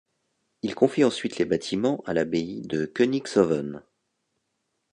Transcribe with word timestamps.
Il 0.63 0.73
confie 0.73 1.03
ensuite 1.03 1.37
les 1.37 1.45
bâtiments 1.45 2.01
à 2.07 2.15
l'abbaye 2.15 2.61
de 2.63 2.85
Königshoven. 2.87 3.83